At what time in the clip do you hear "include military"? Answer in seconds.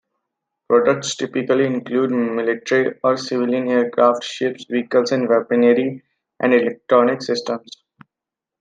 1.67-2.99